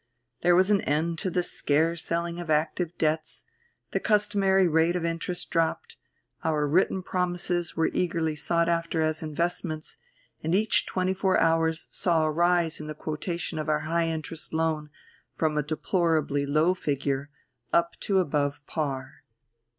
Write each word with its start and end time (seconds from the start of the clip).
There 0.41 0.55
was 0.55 0.71
an 0.71 0.81
end 0.81 1.19
to 1.19 1.29
the 1.29 1.43
scare 1.43 1.95
selling 1.95 2.39
of 2.39 2.49
active 2.49 2.97
debts, 2.97 3.45
the 3.91 3.99
customary 3.99 4.67
rate 4.67 4.95
of 4.95 5.05
interest 5.05 5.51
dropped, 5.51 5.95
our 6.43 6.67
written 6.67 7.03
promises 7.03 7.75
were 7.75 7.85
eagerly 7.93 8.35
sought 8.35 8.67
after 8.67 9.03
as 9.03 9.21
investments, 9.21 9.97
and 10.41 10.55
each 10.55 10.87
twenty 10.87 11.13
four 11.13 11.37
hours 11.39 11.87
saw 11.91 12.23
a 12.25 12.31
rise 12.31 12.79
in 12.79 12.87
the 12.87 12.95
quotation 12.95 13.59
of 13.59 13.69
our 13.69 13.81
high 13.81 14.07
interest 14.07 14.55
loan 14.55 14.89
from 15.37 15.55
a 15.55 15.61
deplorably 15.61 16.47
low 16.47 16.73
figure 16.73 17.29
up 17.71 17.95
to 17.99 18.17
above 18.17 18.65
par. 18.65 19.23